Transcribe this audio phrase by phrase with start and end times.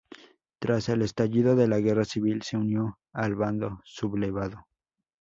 [0.57, 4.65] Tras el estallido de la Guerra Civil, se unió al bando sublevado.